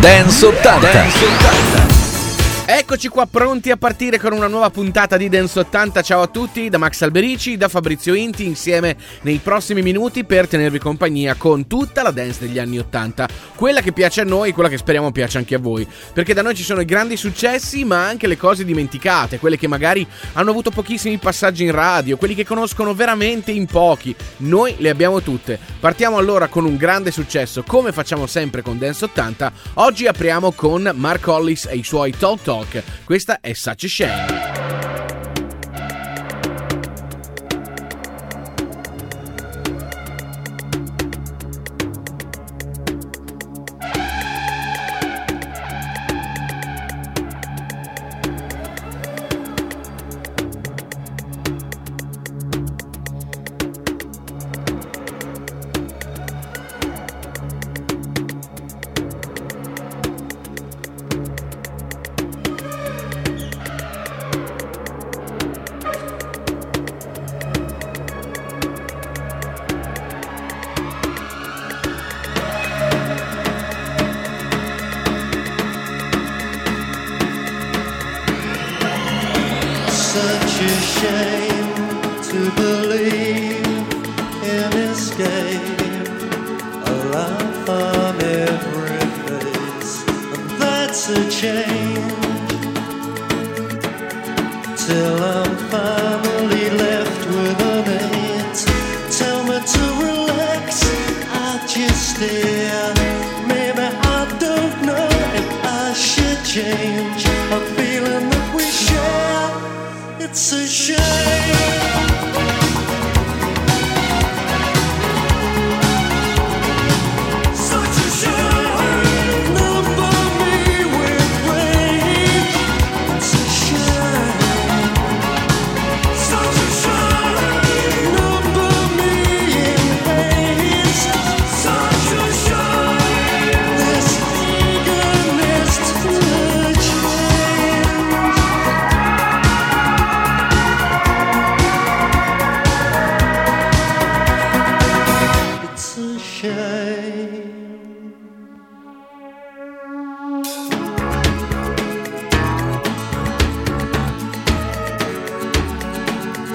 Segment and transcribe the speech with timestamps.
[0.00, 0.80] Dance 80.
[0.80, 1.22] Dance
[1.84, 1.89] 80.
[2.72, 6.02] Eccoci qua pronti a partire con una nuova puntata di Dance 80.
[6.02, 10.78] Ciao a tutti, da Max Alberici, da Fabrizio Inti, insieme nei prossimi minuti per tenervi
[10.78, 13.28] compagnia con tutta la dance degli anni 80.
[13.56, 15.84] Quella che piace a noi, quella che speriamo piace anche a voi.
[16.12, 19.66] Perché da noi ci sono i grandi successi, ma anche le cose dimenticate, quelle che
[19.66, 24.14] magari hanno avuto pochissimi passaggi in radio, quelli che conoscono veramente in pochi.
[24.38, 25.58] Noi le abbiamo tutte.
[25.80, 29.52] Partiamo allora con un grande successo, come facciamo sempre con Dance 80.
[29.74, 32.59] Oggi apriamo con Mark Hollis e i suoi Talk Talk.
[32.60, 32.82] Rock.
[33.04, 34.59] Questa è Such a Shame.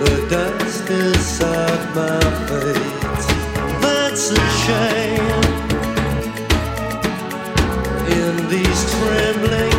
[0.05, 1.39] the dust is
[1.95, 3.23] my feet.
[3.81, 5.43] That's a shame.
[8.17, 9.74] In these trembling.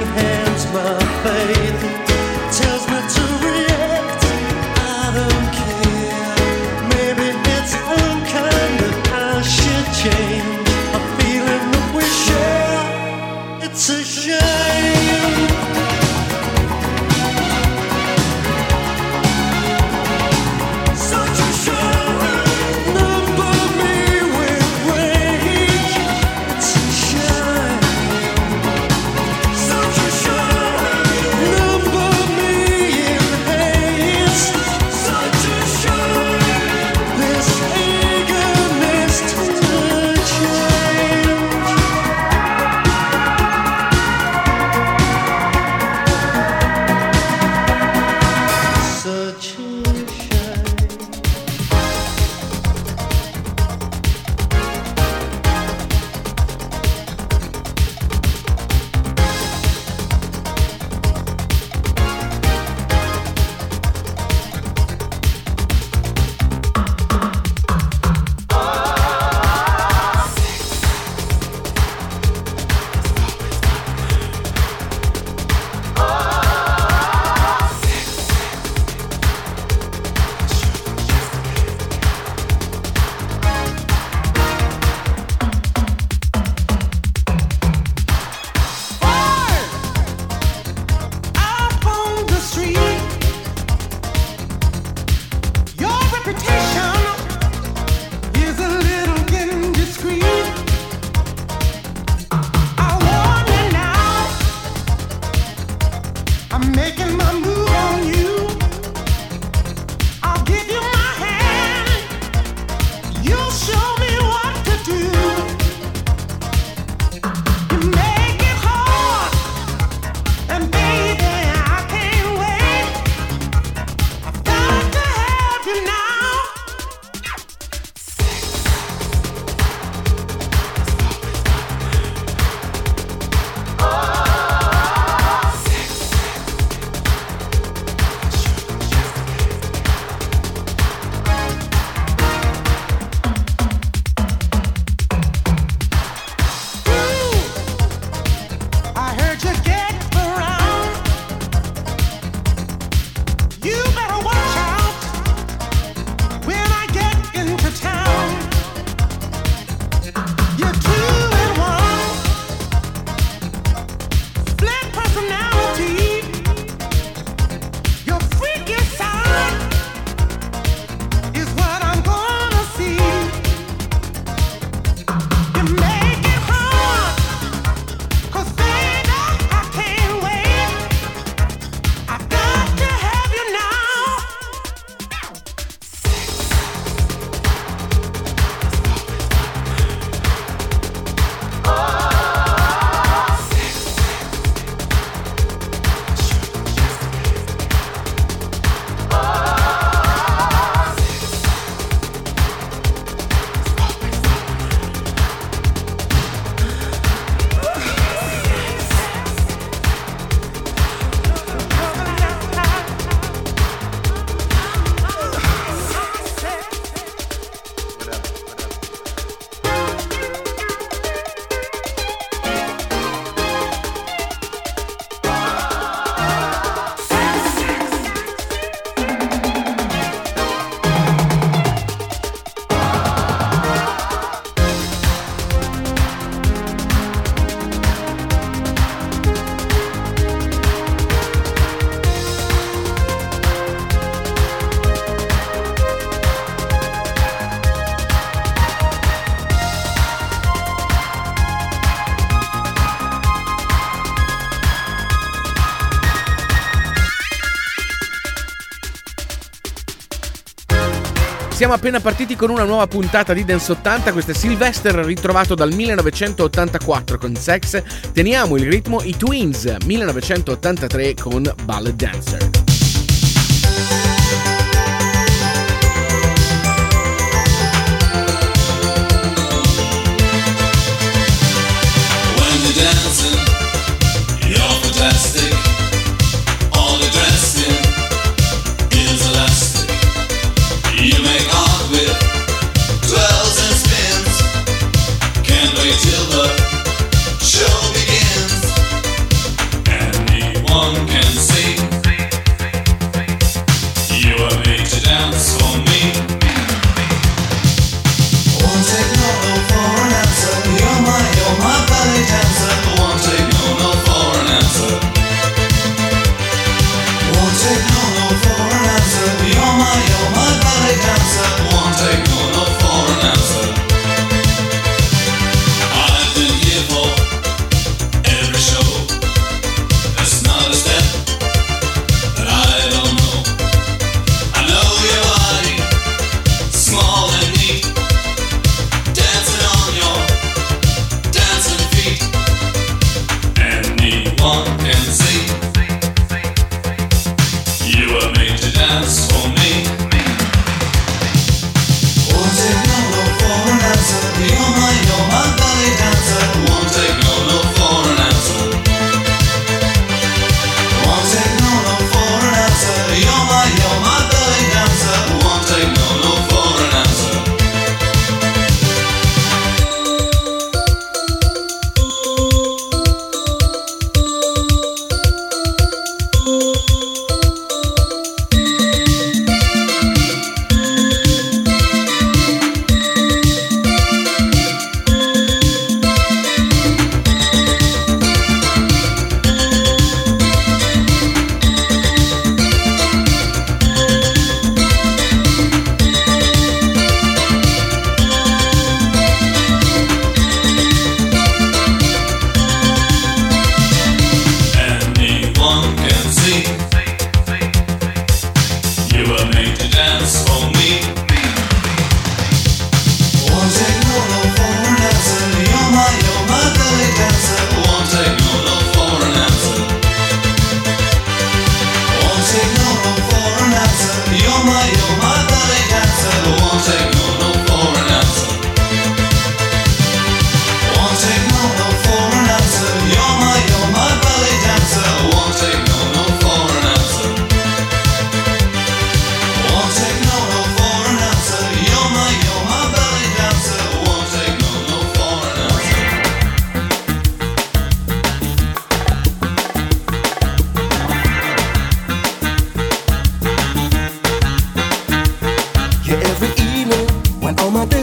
[261.56, 265.72] Siamo appena partiti con una nuova puntata di Dance 80, questo è Sylvester ritrovato dal
[265.72, 267.82] 1984 con Sex,
[268.12, 272.55] teniamo il ritmo i Twins 1983 con Ballet Dancer.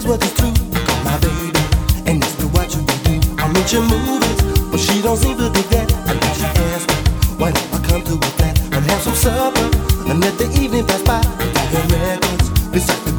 [0.04, 0.50] here's what is true.
[0.50, 1.64] You got my baby,
[2.10, 3.16] and that's the what you do.
[3.40, 4.42] I'm into movies,
[4.72, 5.92] but she don't seem to be that.
[6.10, 9.16] And then she asked me, why don't I come to a flat and have some
[9.16, 9.70] supper
[10.10, 11.20] and let the evening pass by?
[11.20, 13.13] I got records, this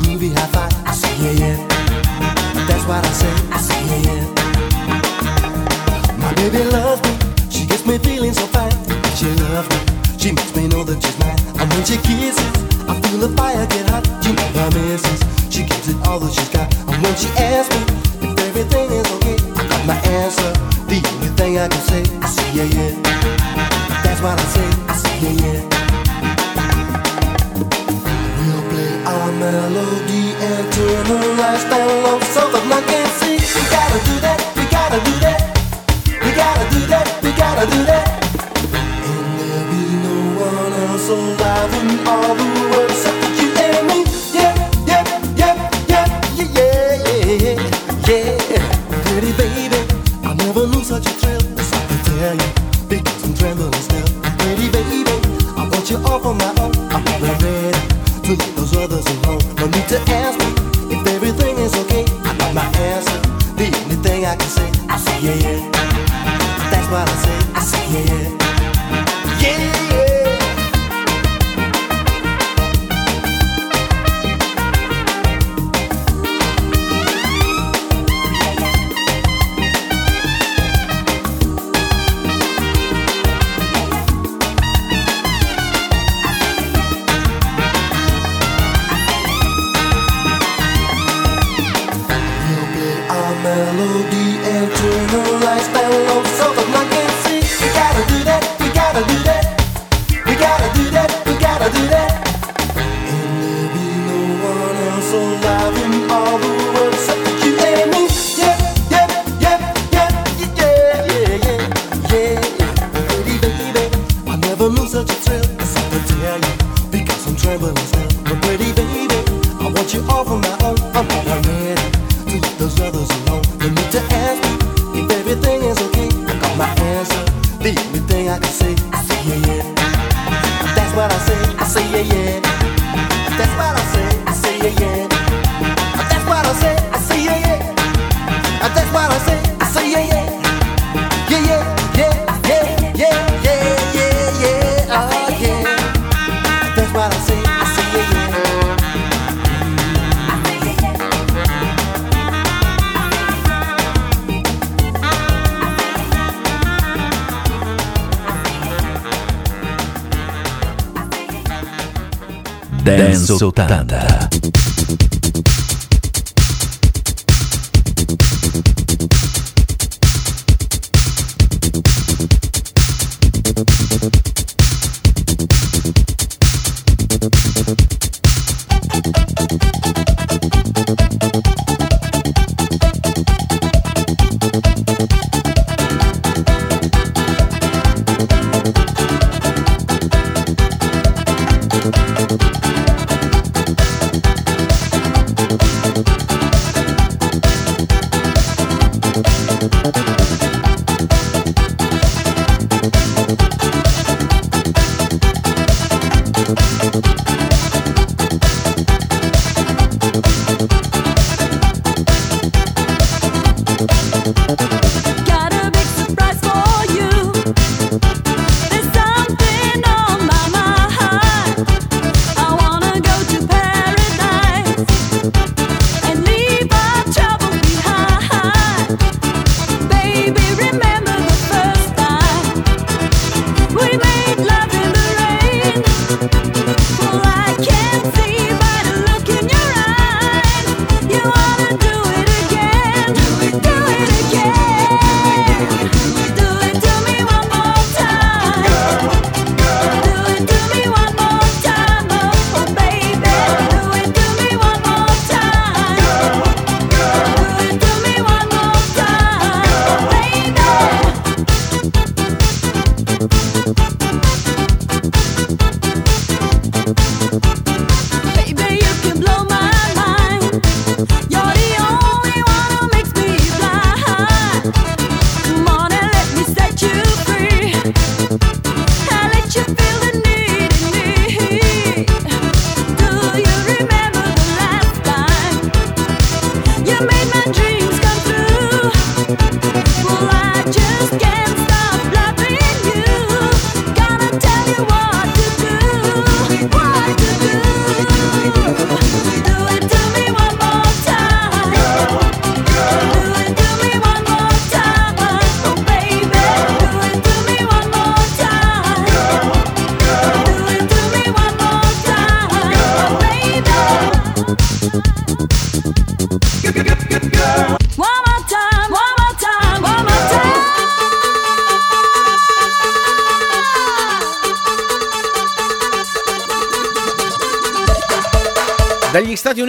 [163.14, 164.73] Dance 80.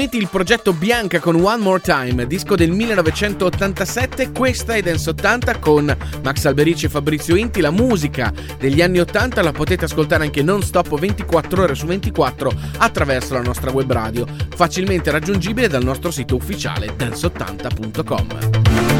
[0.05, 5.57] Uniti il progetto Bianca con One More Time, disco del 1987, questa è Dance 80
[5.57, 10.43] con Max Alberici e Fabrizio Inti, la musica degli anni 80 la potete ascoltare anche
[10.43, 16.11] non stop 24 ore su 24 attraverso la nostra web radio, facilmente raggiungibile dal nostro
[16.11, 18.94] sito ufficiale dance80.com.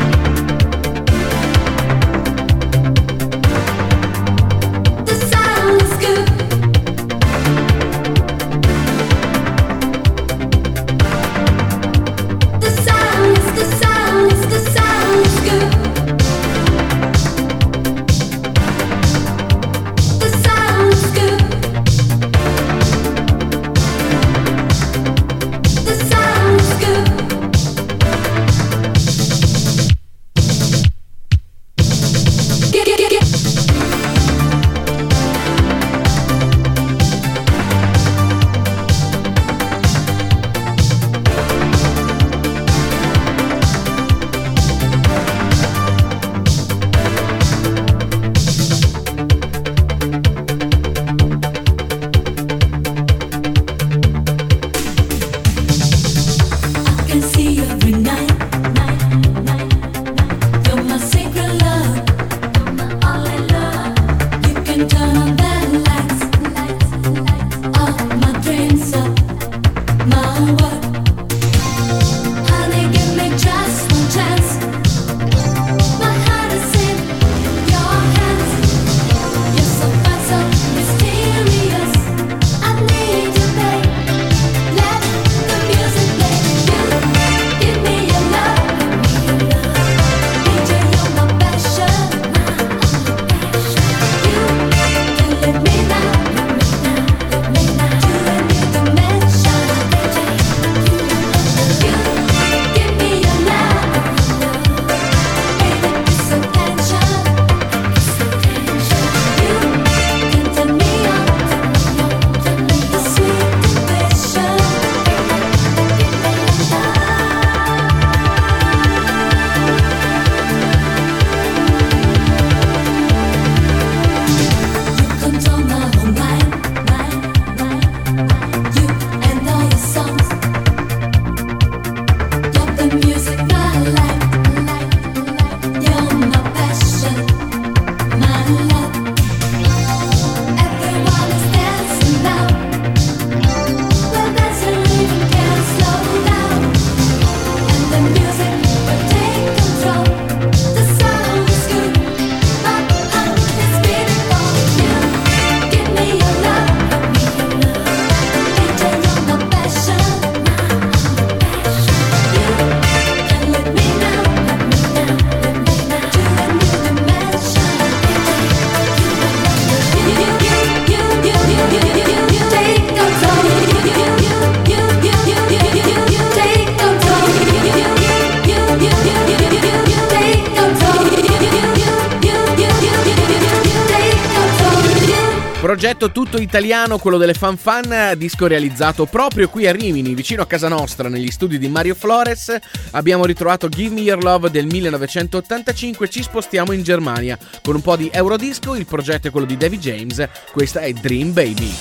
[186.45, 191.29] italiano, quello delle fanfan, disco realizzato proprio qui a Rimini, vicino a casa nostra, negli
[191.29, 192.55] studi di Mario Flores.
[192.91, 197.95] Abbiamo ritrovato Give Me Your Love del 1985, ci spostiamo in Germania con un po'
[197.95, 201.73] di Eurodisco, il progetto è quello di Davy James, questa è Dream Baby.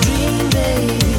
[0.00, 1.11] Dream Baby.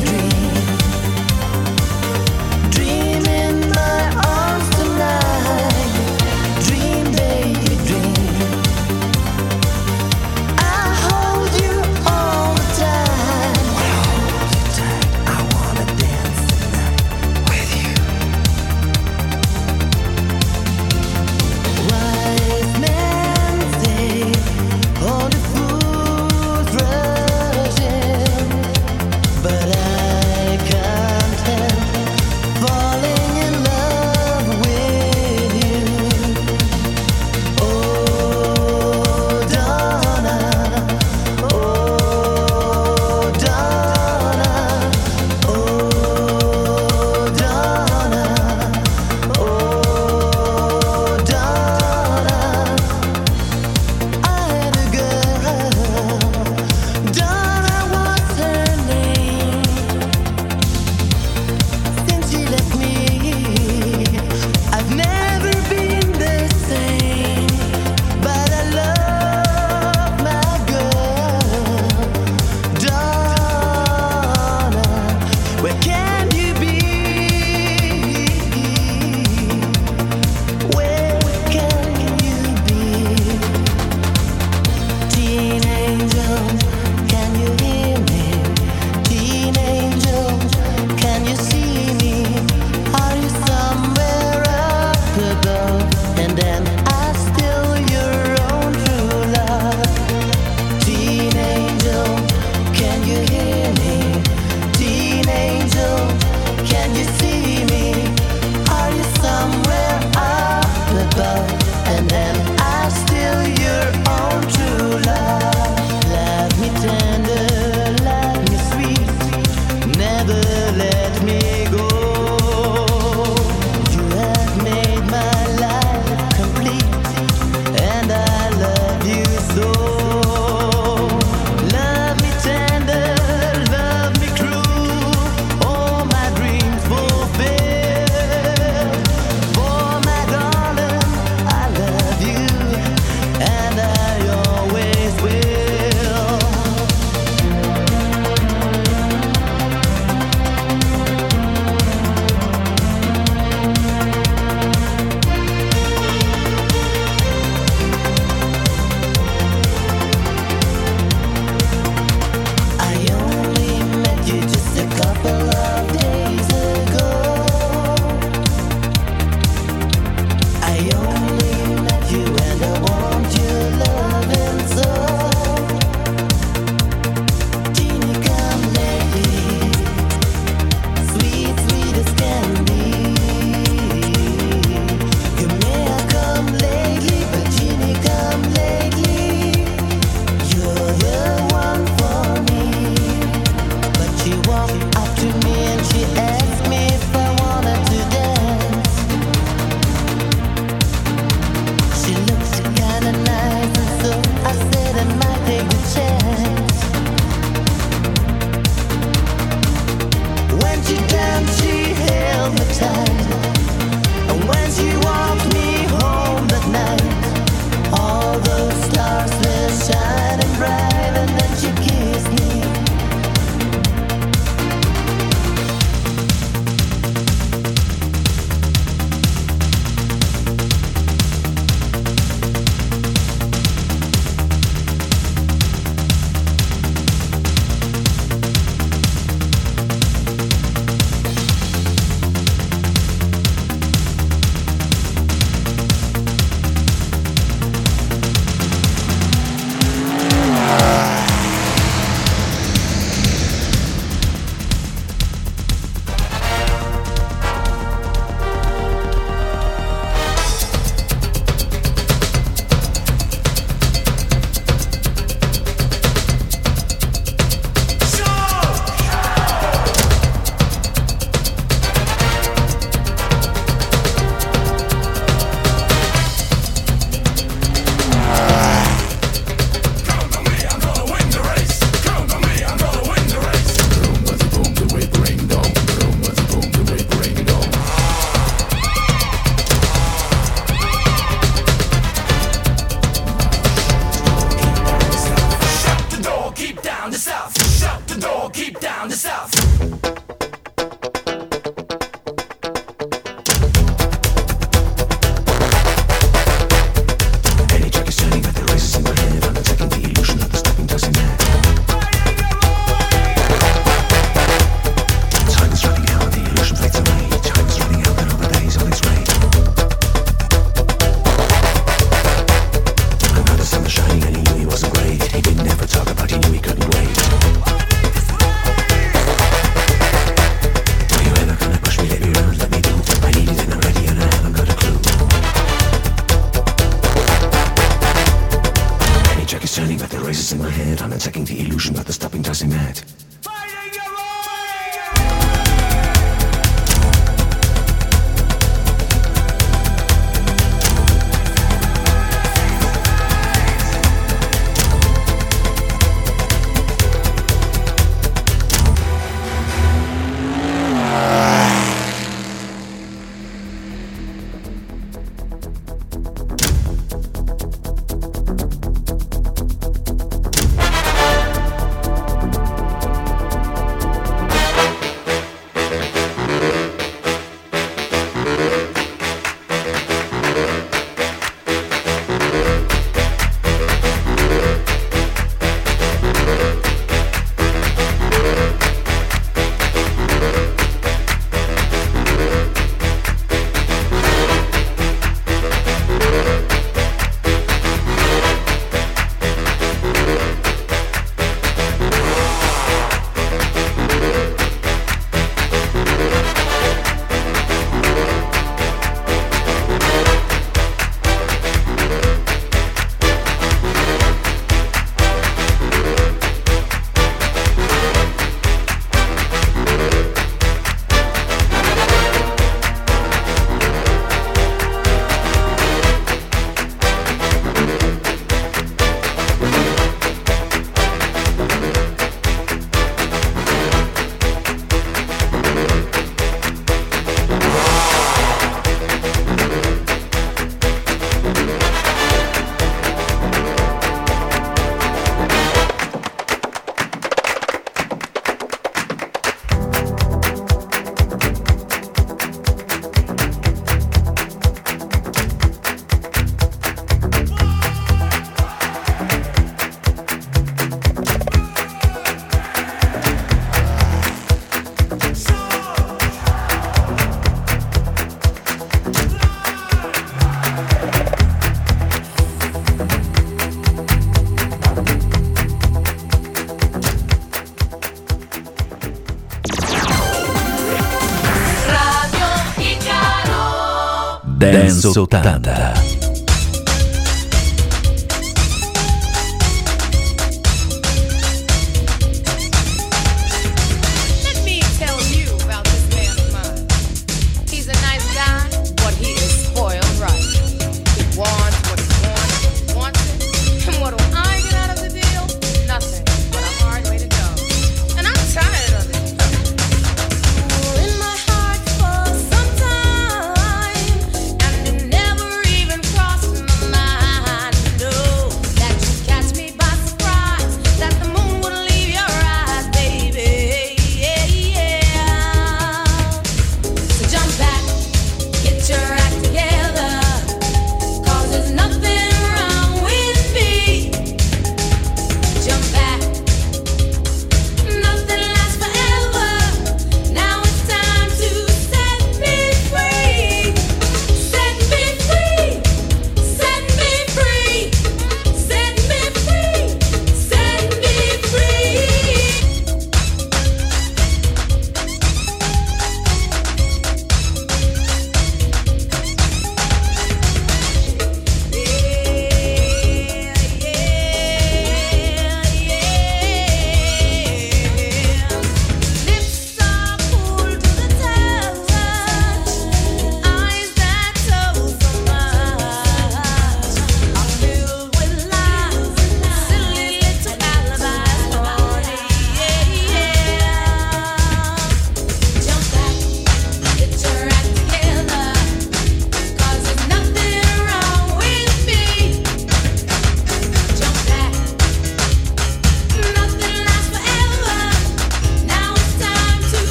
[485.11, 486.02] 80.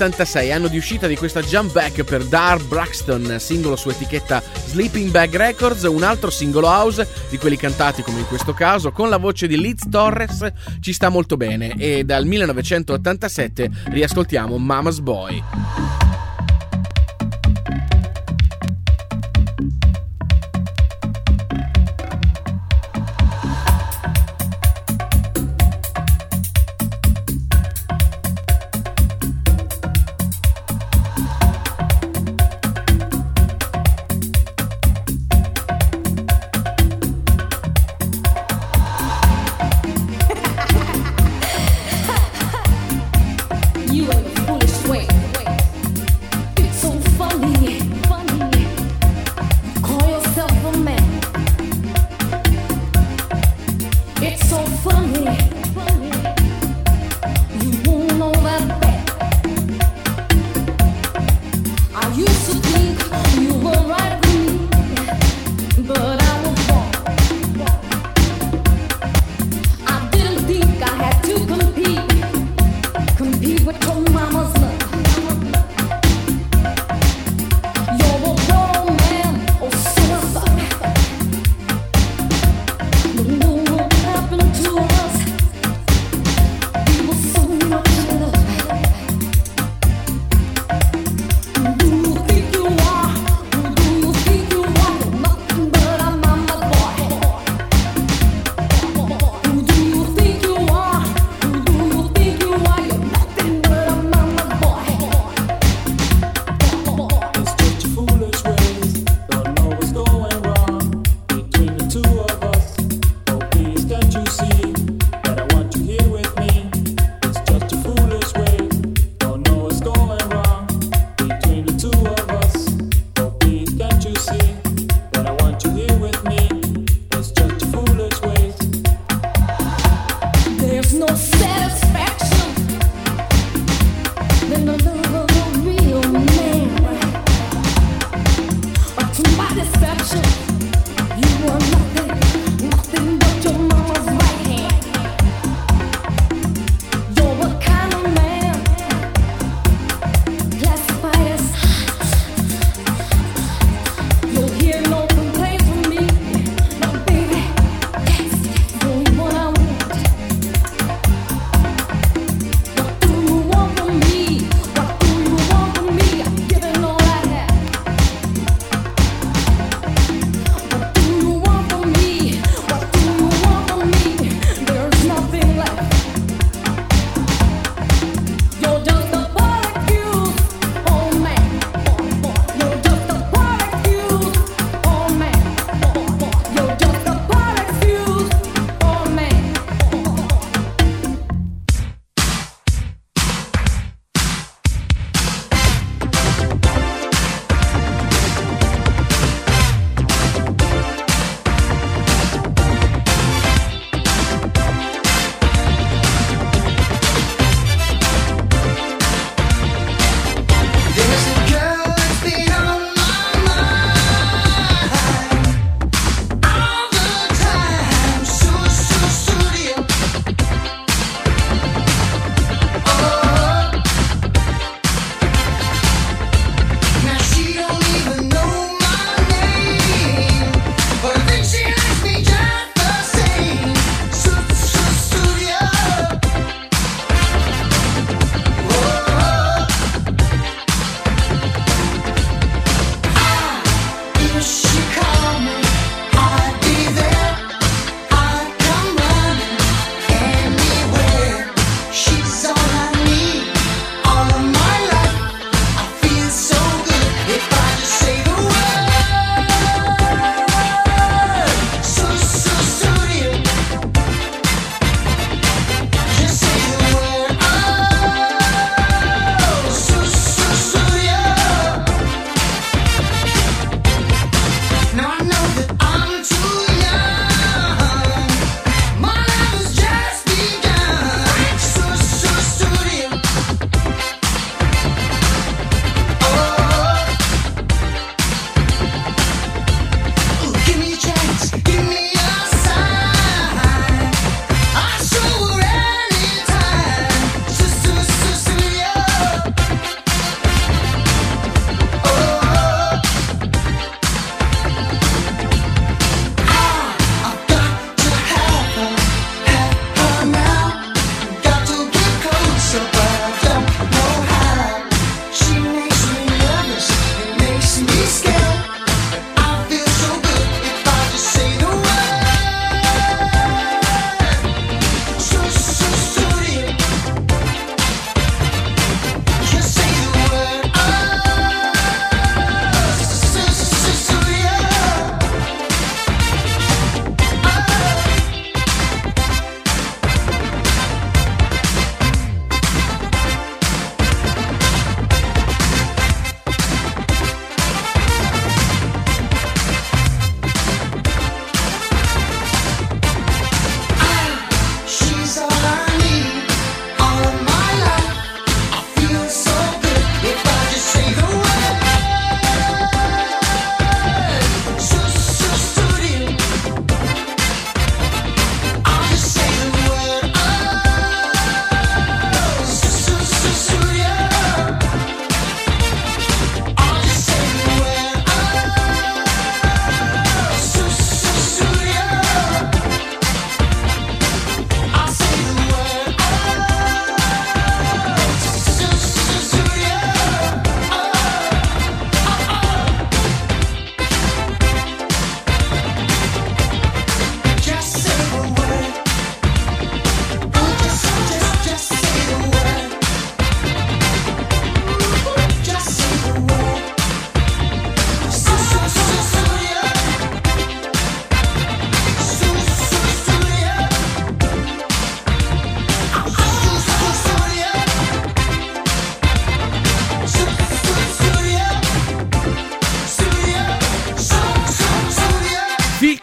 [0.00, 5.10] 1986, anno di uscita di questa jump back per Dar Braxton, singolo su etichetta Sleeping
[5.10, 9.18] Bag Records, un altro singolo house di quelli cantati come in questo caso con la
[9.18, 15.89] voce di Liz Torres ci sta molto bene e dal 1987 riascoltiamo Mama's Boy.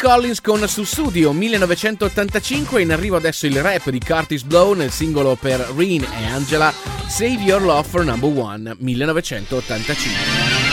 [0.08, 5.60] Collins con Sussudio 1985 in arrivo adesso il rap di Curtis Blow nel singolo per
[5.76, 6.74] Reen e Angela
[7.08, 10.67] Save Your Love for Number One 1985.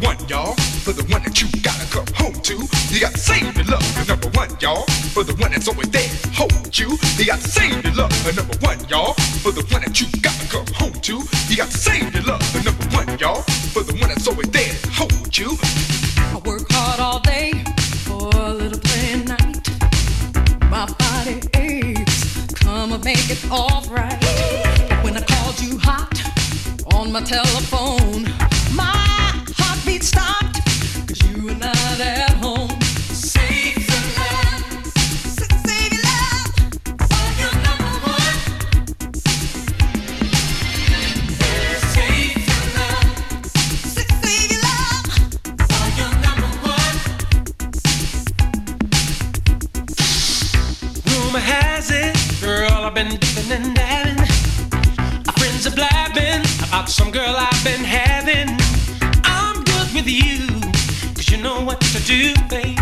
[0.00, 0.54] One, y'all.
[0.84, 2.54] For the one that you gotta come home to.
[2.92, 4.84] You gotta save your love for number one, y'all.
[5.14, 6.96] For the one that's always there, hold you.
[7.18, 9.14] You gotta save your love for number one, y'all.
[9.44, 11.22] For the one that you gotta come home to.
[11.48, 13.42] You gotta save your love for number one, y'all.
[13.74, 15.56] For the one that's always there, hold you.
[16.16, 17.52] I work hard all day
[18.06, 19.68] for a little play at night.
[20.70, 22.54] My body aches.
[22.54, 24.22] Come and make it alright.
[25.04, 26.16] When I called you hot
[26.94, 28.24] on my telephone,
[30.02, 30.60] stopped.
[31.06, 32.70] Cause you were not at home.
[51.92, 52.20] It,
[56.90, 58.09] some girl I've been having.
[62.10, 62.79] Do, baby.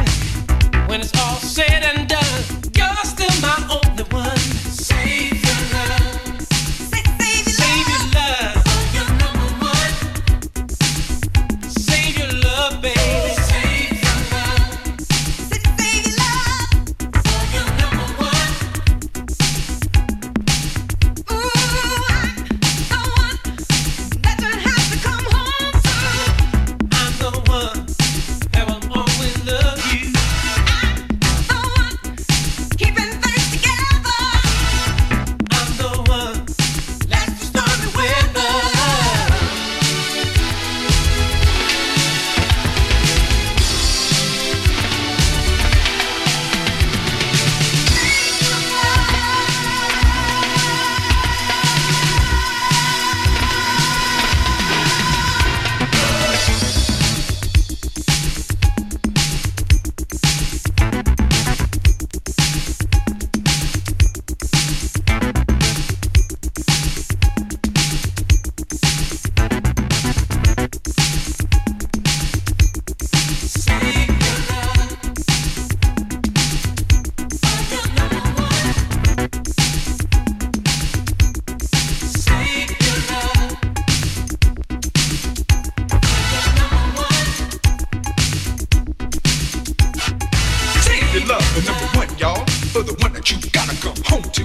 [91.59, 93.75] For the one that you gotta
[94.07, 94.45] home to.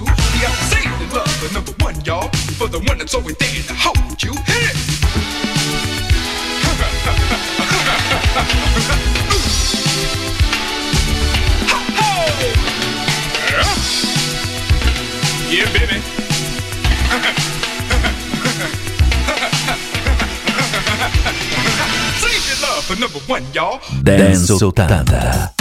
[1.54, 2.28] Number one, y'all.
[2.58, 4.32] For the one that's always there to hold you.
[24.02, 25.53] Dance 80.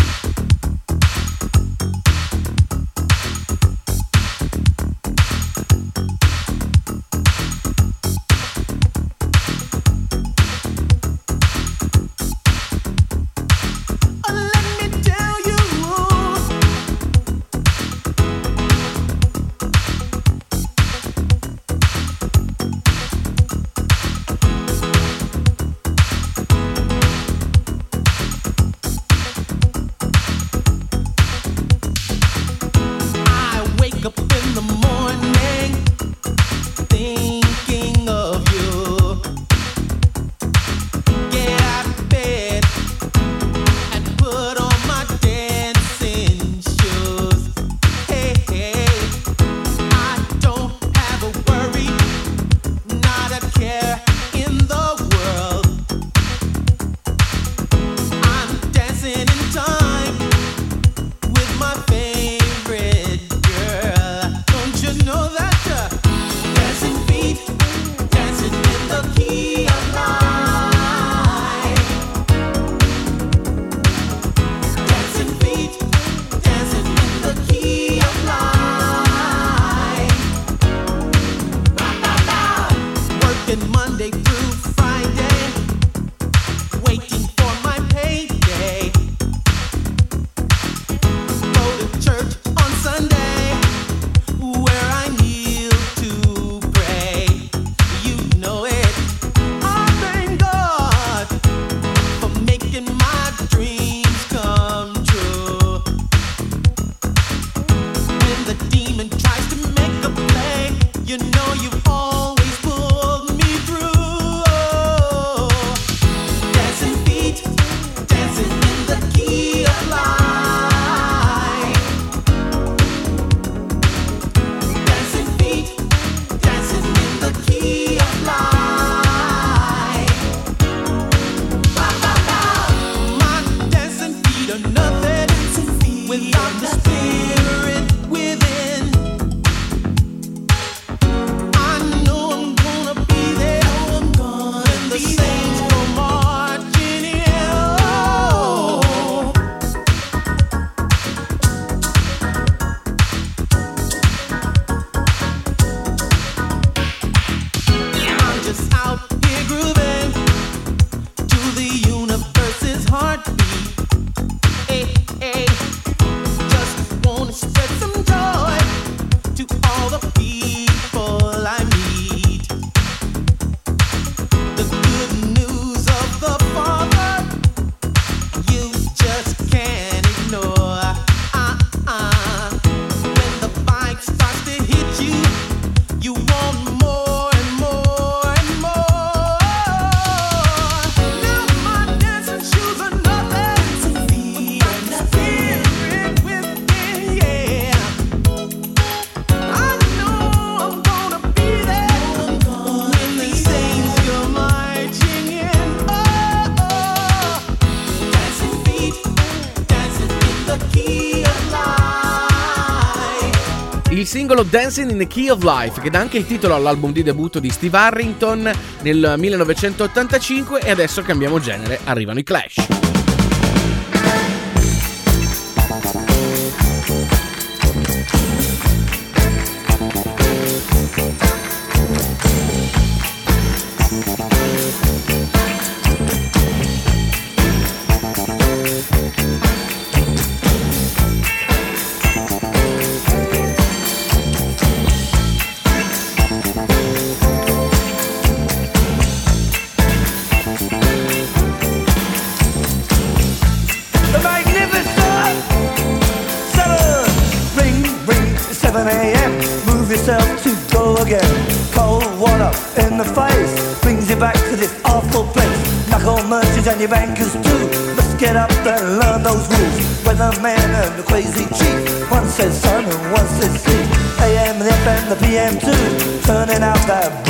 [214.53, 217.49] Dancing in the Key of Life, che dà anche il titolo all'album di debutto di
[217.49, 218.51] Steve Harrington
[218.83, 222.62] nel 1985 e adesso cambiamo genere, arrivano i Clash.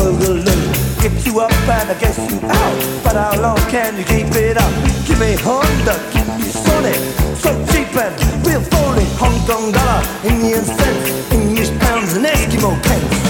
[0.04, 1.02] Boogaloo.
[1.02, 3.04] Get you up and I guess you out.
[3.04, 4.72] But how long can you keep it up?
[5.08, 6.96] Give me Honda, give me Sony.
[7.40, 8.14] So cheap and
[8.46, 9.06] real phony.
[9.22, 13.23] Hong Kong dollar, Indian cents, English pounds and Eskimo pence.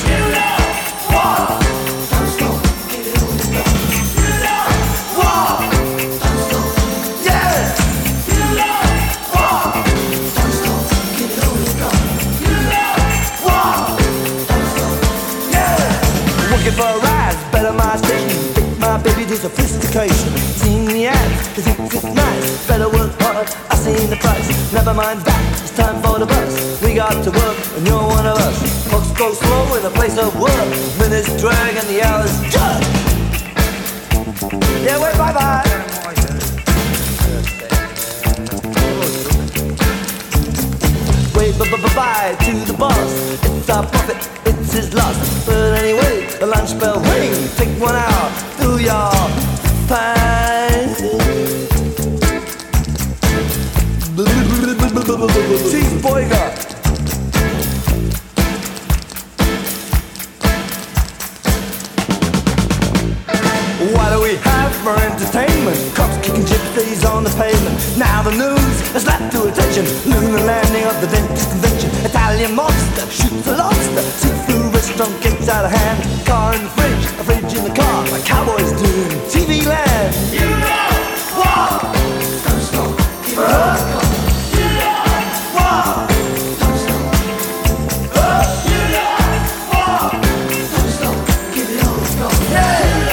[19.93, 20.37] Sophistication.
[20.57, 22.67] Seeing the ads, think it's nice.
[22.67, 24.49] Better work hard, I seen the price.
[24.73, 26.81] Never mind that, it's time for the bus.
[26.81, 28.87] We got to work, and you're one of us.
[28.89, 30.67] Clocks go slow in a place of work.
[30.99, 32.85] Minutes drag and the hours judge.
[34.83, 35.63] Yeah, wait, bye bye.
[41.35, 43.13] Wave bye bye bye to the boss.
[43.43, 45.45] It's our profit, it's his loss.
[45.45, 47.33] But anyway, the lunch bell ring.
[47.57, 48.79] Take one out, do
[49.93, 50.89] your fine.
[55.69, 56.49] Cheeseburger.
[63.93, 65.77] What do we have for entertainment?
[65.95, 67.77] Cops kicking gypsies on the pavement.
[67.97, 69.85] Now the news has left to attention.
[70.09, 71.89] Lunar landing of the dentist convention.
[72.05, 74.01] Italian monster shoots a lobster.
[74.01, 76.25] Seafood restaurant gets out of hand.
[76.25, 78.07] Car in the fridge, a fridge in the car.
[78.11, 80.15] Like cowboys do in TV land.
[80.31, 80.87] You know
[81.35, 81.83] what?
[82.45, 82.95] Don't stop.
[83.25, 83.79] Keep it up.
[84.55, 85.03] You know
[85.55, 86.07] what?
[86.59, 87.03] Don't stop.
[88.15, 89.11] Uh, you know
[89.67, 90.11] what?
[90.71, 91.17] Don't stop.
[91.51, 91.91] Keep it on.
[91.99, 92.27] Let's go.
[92.55, 93.03] Yeah.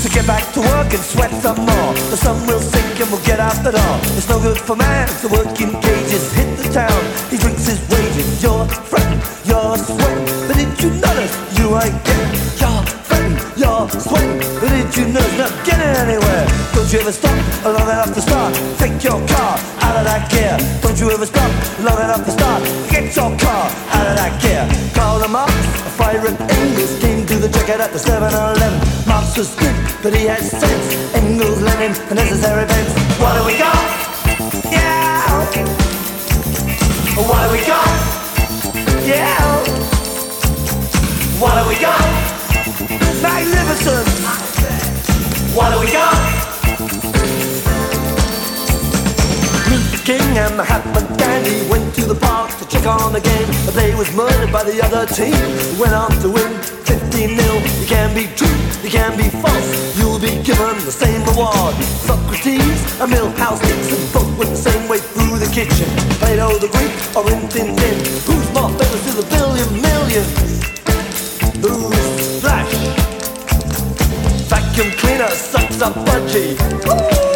[0.00, 1.92] So get back to work and sweat some more.
[2.08, 3.96] The sun will sink and we'll get out the door.
[4.16, 6.32] It's no good for man to work in cages.
[6.32, 8.42] Hit the town, he drinks his wages.
[8.42, 8.95] You're fretting,
[9.56, 10.24] you're sweating.
[10.48, 12.32] But did you notice you ain't getting?
[12.60, 14.38] You're fretting, you're sweating.
[14.60, 16.44] But did you notice not getting anywhere?
[16.74, 18.52] Don't you ever stop long enough to start?
[18.76, 20.56] Take your car out of that gear.
[20.82, 21.50] Don't you ever stop
[21.80, 22.62] long enough to start?
[22.92, 23.64] Get your car
[23.96, 24.64] out of that gear.
[24.92, 25.50] Call them up,
[25.96, 28.72] fire and Engels came to the jacket at the 7-Eleven.
[29.08, 30.86] Marx was good, but he had sense.
[31.14, 32.92] Engels, Lenin, the necessary events.
[33.20, 33.80] What do we got?
[34.70, 35.04] Yeah.
[37.16, 38.25] What do we got?
[41.38, 42.00] What do we got?
[43.22, 44.08] Magnificent.
[45.54, 46.16] What do we got?
[49.70, 51.15] Meet the king and the
[51.46, 53.46] Dandy went to the park to check on the game.
[53.66, 55.34] The play was murdered by the other team.
[55.34, 56.50] Who went on to win
[56.82, 57.54] 15 0.
[57.80, 59.96] You can be true, you can be false.
[59.96, 61.74] You'll be given the same reward.
[62.02, 65.86] Socrates and Milhous Nixon both went the same way through the kitchen.
[66.18, 67.96] Plato the Greek or Rin Tin Tin.
[68.26, 70.30] Who's more famous to the billion millions?
[71.62, 72.74] Who's Flash?
[74.50, 76.58] Vacuum cleaner sucks up budgie.
[76.86, 77.35] Bye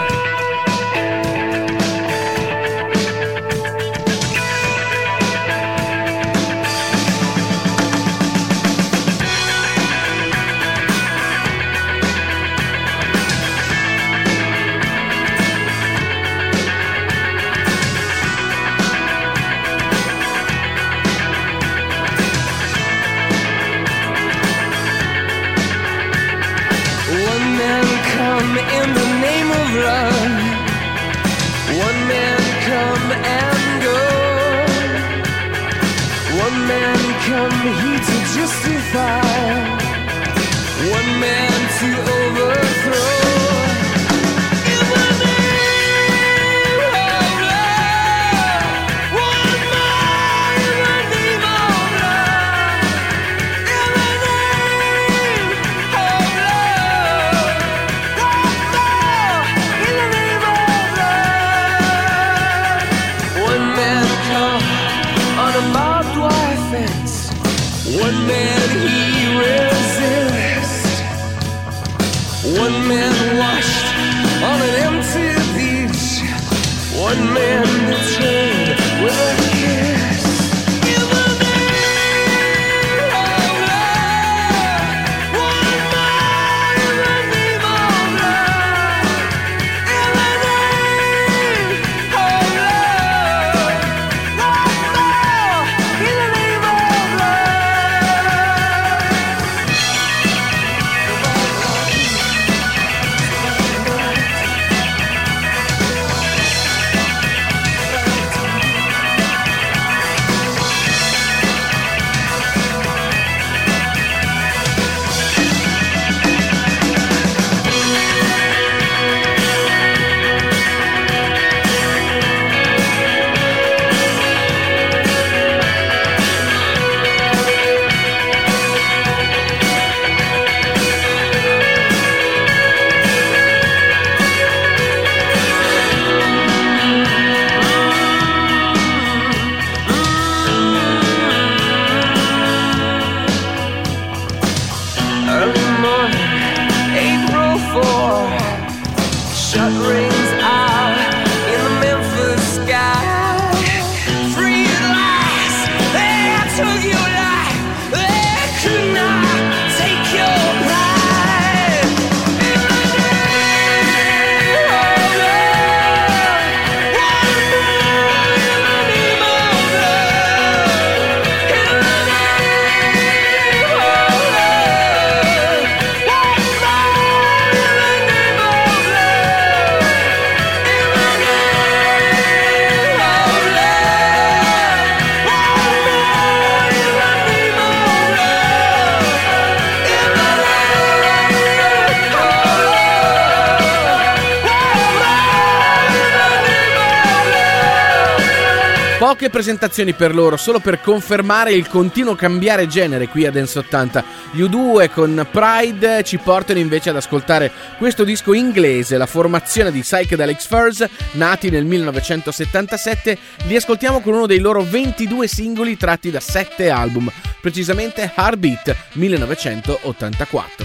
[199.41, 204.03] Presentazioni per loro, solo per confermare il continuo cambiare genere qui a Dance 80.
[204.33, 209.79] Gli U2 con Pride ci portano invece ad ascoltare questo disco inglese, la formazione di
[209.79, 213.17] Psychedelics Furs, nati nel 1977.
[213.45, 217.11] Li ascoltiamo con uno dei loro 22 singoli tratti da 7 album,
[217.41, 220.60] precisamente Heartbeat 1984.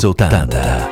[0.00, 0.85] Sultanda.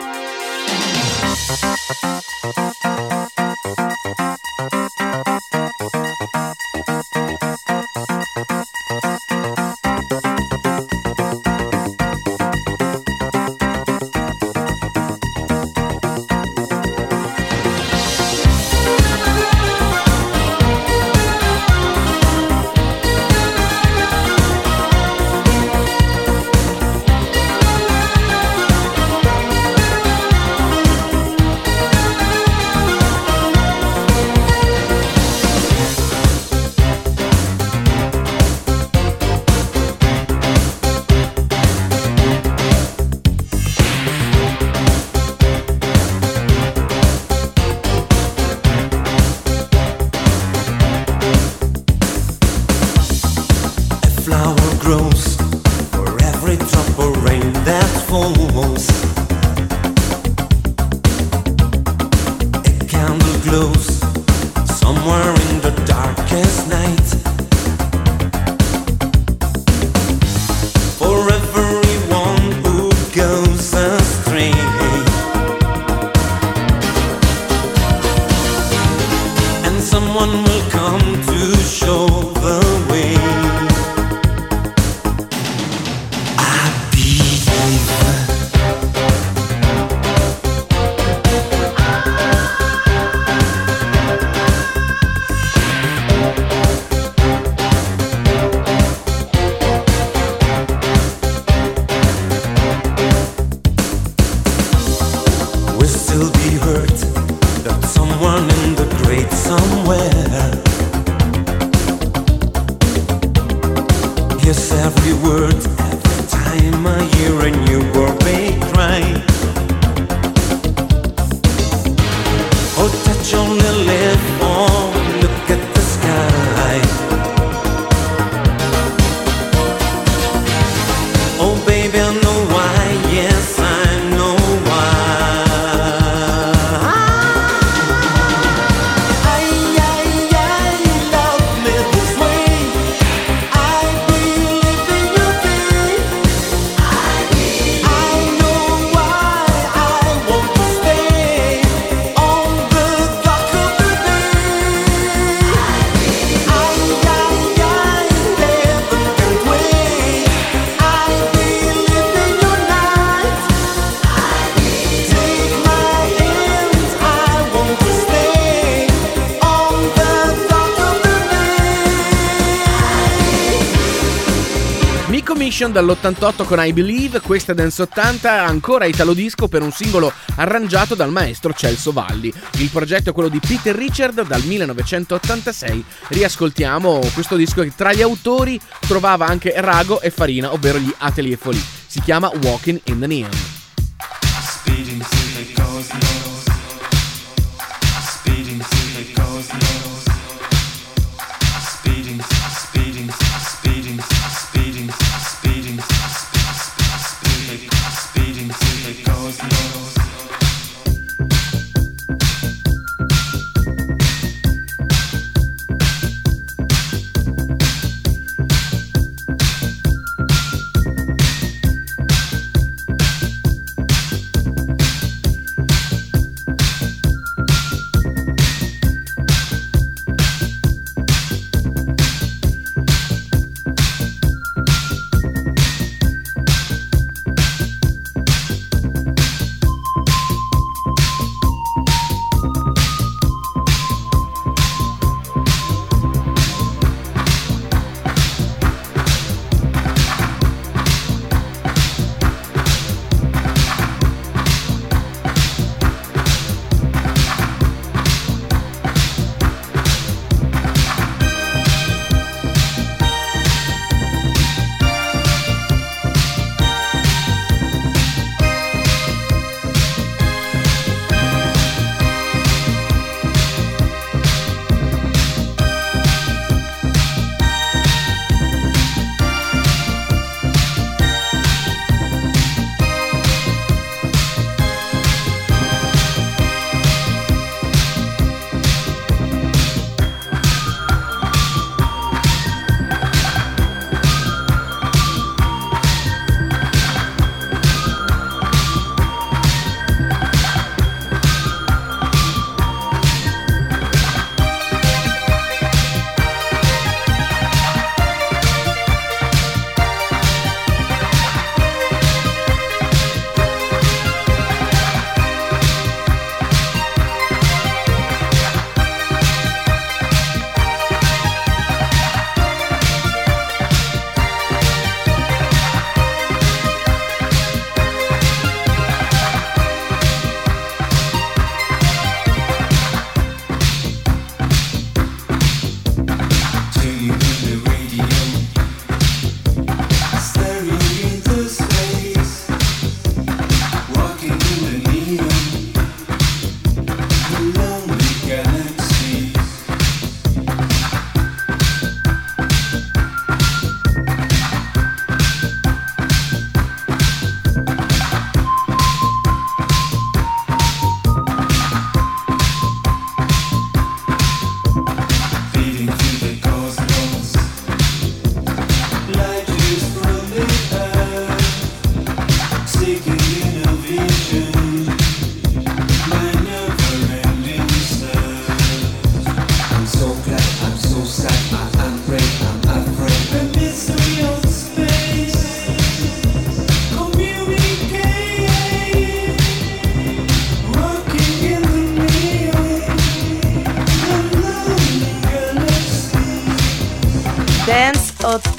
[175.75, 181.11] dall'88 con I Believe, questa Dance 80 ancora italo disco per un singolo arrangiato dal
[181.11, 182.33] maestro Celso Valli.
[182.59, 185.85] Il progetto è quello di Peter Richard dal 1986.
[186.09, 191.37] Riascoltiamo questo disco che tra gli autori trovava anche Rago e Farina, ovvero gli Atelier
[191.37, 191.63] Folie.
[191.87, 193.54] Si chiama Walking in the Neon.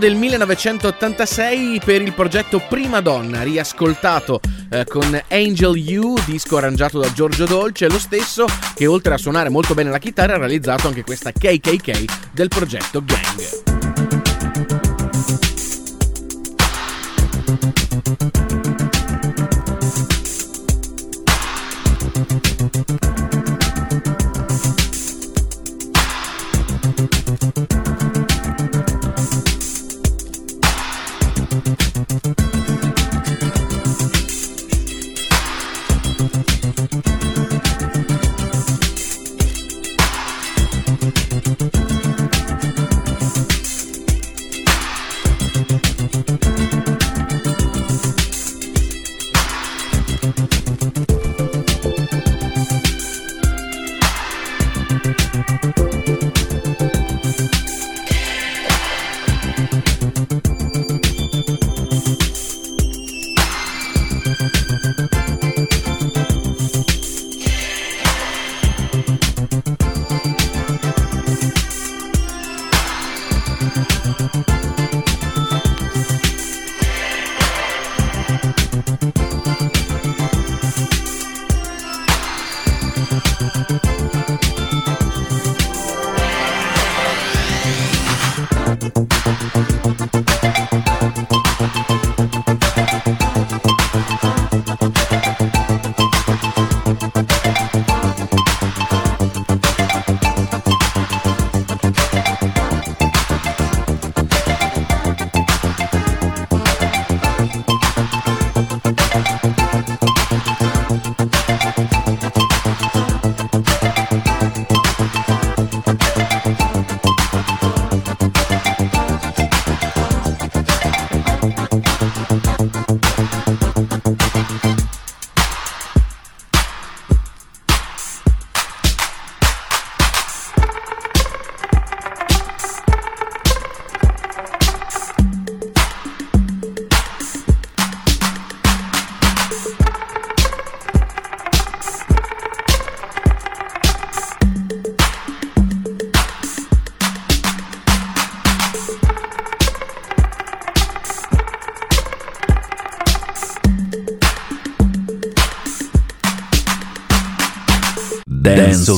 [0.00, 4.40] del 1986 per il progetto Prima Donna, riascoltato
[4.70, 9.50] eh, con Angel You, disco arrangiato da Giorgio Dolce, lo stesso che oltre a suonare
[9.50, 13.29] molto bene la chitarra ha realizzato anche questa KKK del progetto Gang.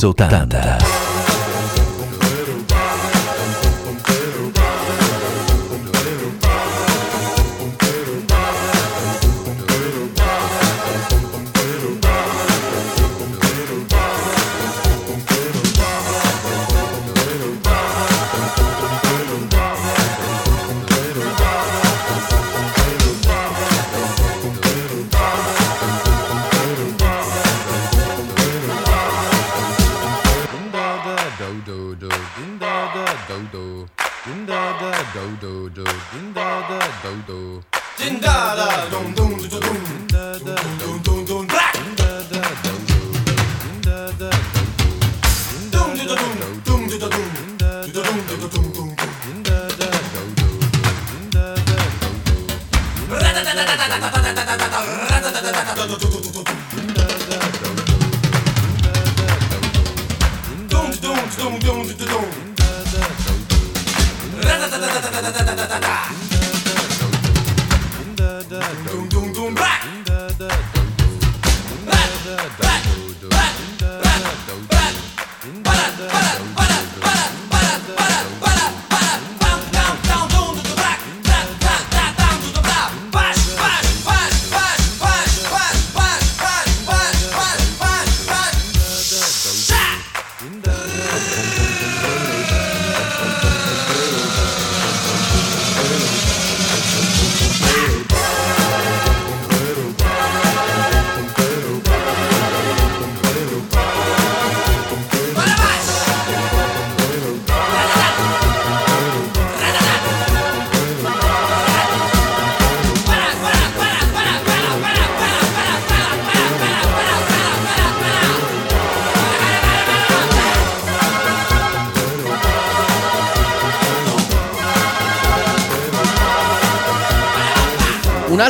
[0.03, 0.72] 80.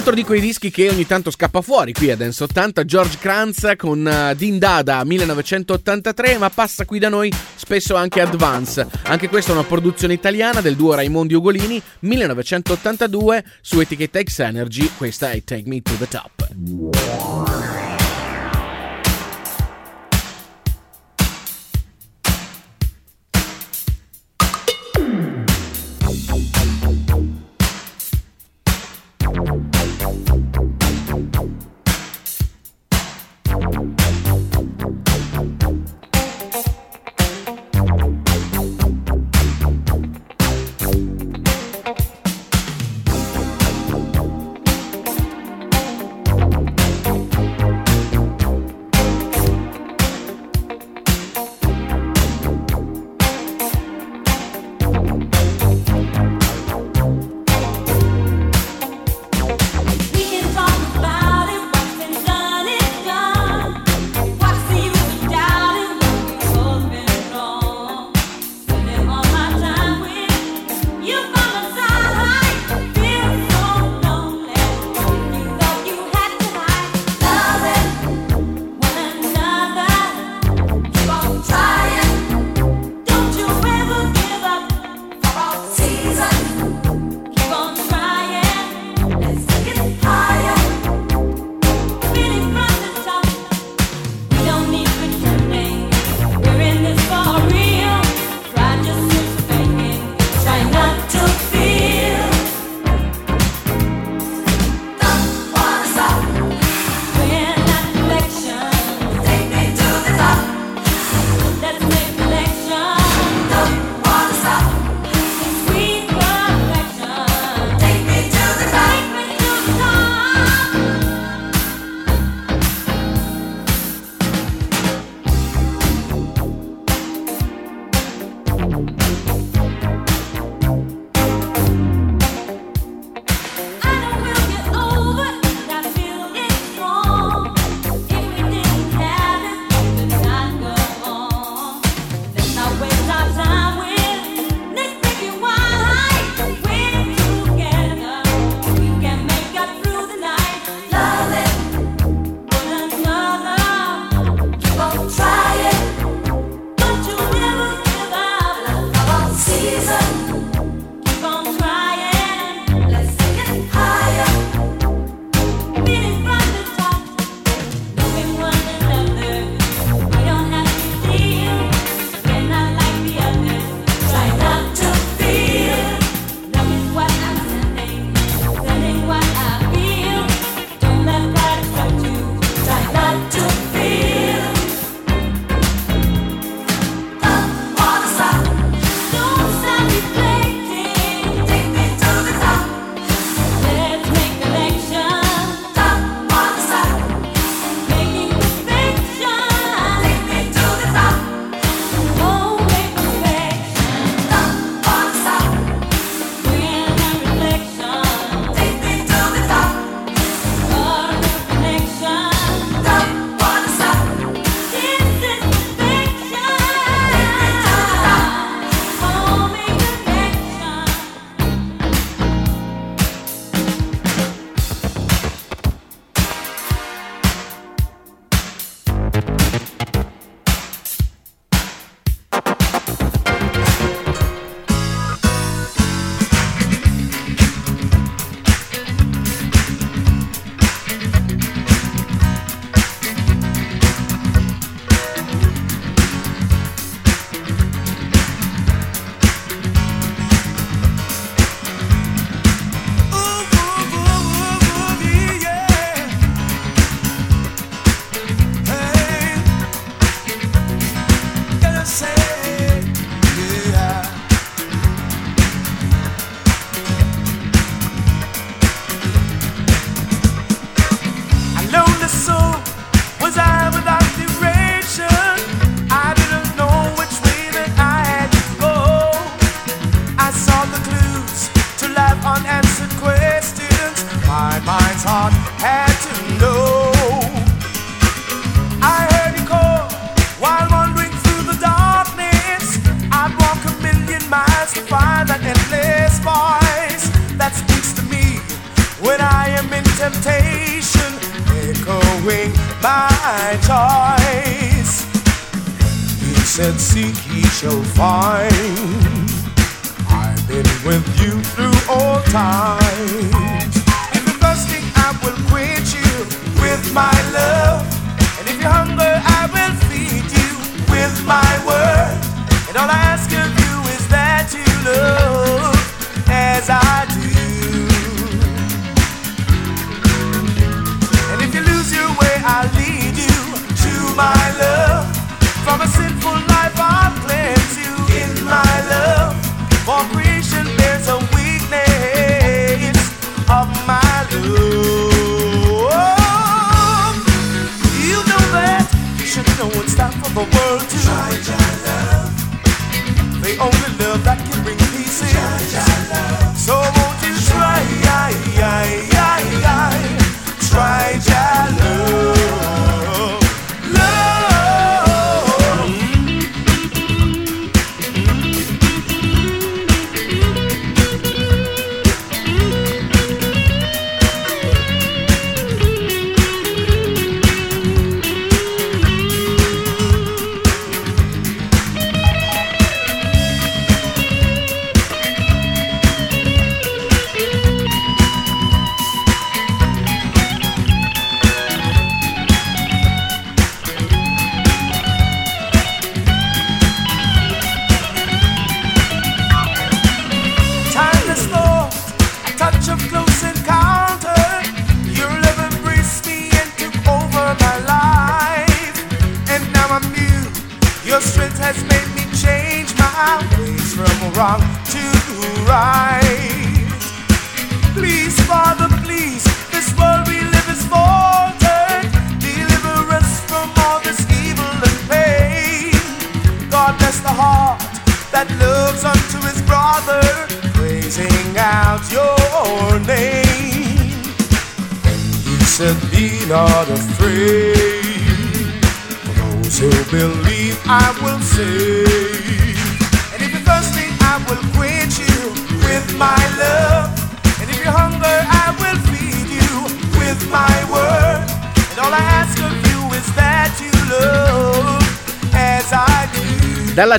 [0.04, 3.72] Altro di quei dischi che ogni tanto scappa fuori qui a Dance 80, George Kranz
[3.78, 8.86] con uh, Din Dada 1983, ma passa qui da noi spesso anche Advance.
[9.04, 14.92] Anche questa è una produzione italiana del duo Raimondi Ugolini 1982 su etichetta X Energy,
[14.98, 17.83] questa è Take Me to the Top.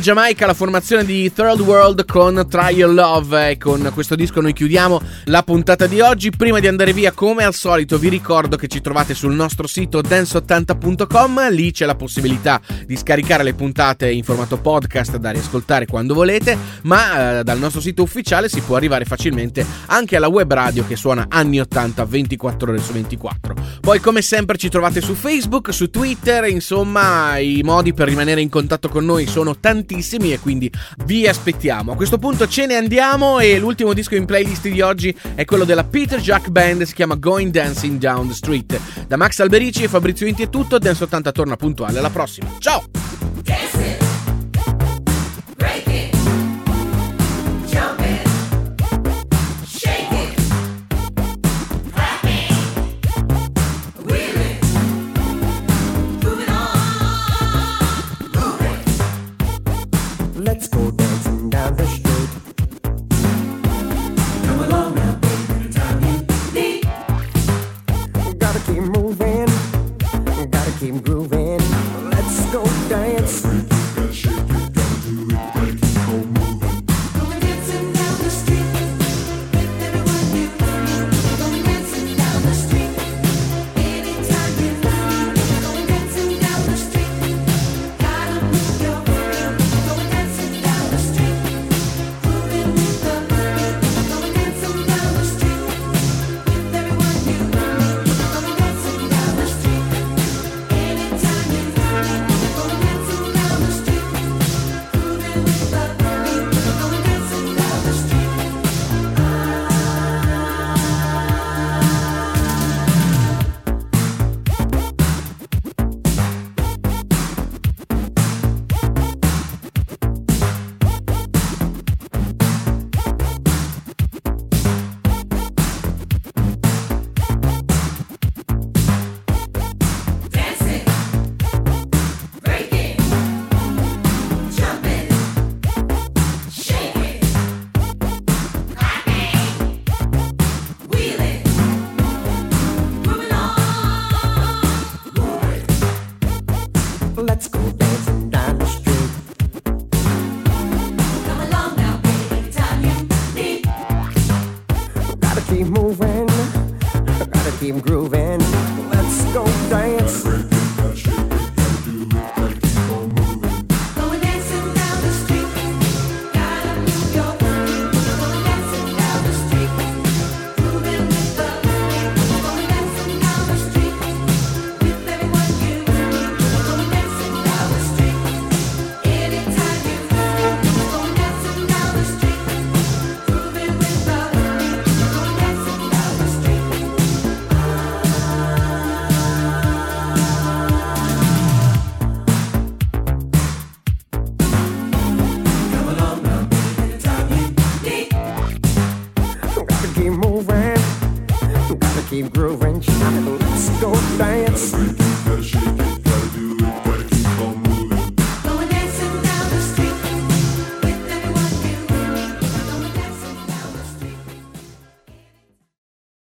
[0.05, 3.53] Giamaica la formazione di Third World con Your Love.
[3.53, 6.29] E con questo disco noi chiudiamo la puntata di oggi.
[6.29, 10.03] Prima di andare via come al solito vi ricordo che ci trovate sul nostro sito
[10.03, 16.13] dance80.com, lì c'è la possibilità di scaricare le puntate in formato podcast da riascoltare quando
[16.13, 20.87] volete, ma eh, dal nostro sito ufficiale si può arrivare facilmente anche alla web radio
[20.87, 23.55] che suona anni 80 24 ore su 24.
[23.81, 28.51] Poi come sempre ci trovate su Facebook, su Twitter, insomma i modi per rimanere in
[28.51, 30.71] contatto con noi sono tantissimi e quindi
[31.05, 31.93] vi aspettiamo.
[31.93, 35.65] A questo punto ce ne andiamo e l'ultimo disco in playlist di oggi è quello
[35.65, 38.81] della Peter Jack Band, si chiama Going Dancing Down the Street.
[39.07, 42.49] Da Max Alberici e Fabrizio Inti è tutto, Dance 80 torna puntuale, alla prossima.
[42.59, 42.85] Ciao!